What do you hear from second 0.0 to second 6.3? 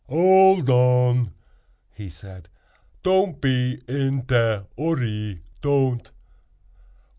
"Old on!" he said; "don't pe in te urry—don't.